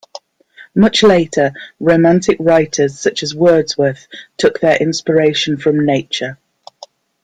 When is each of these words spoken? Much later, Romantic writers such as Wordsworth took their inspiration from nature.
Much 0.73 1.03
later, 1.03 1.51
Romantic 1.79 2.35
writers 2.39 2.99
such 2.99 3.21
as 3.21 3.35
Wordsworth 3.35 4.07
took 4.35 4.59
their 4.59 4.75
inspiration 4.77 5.57
from 5.57 5.85
nature. 5.85 6.39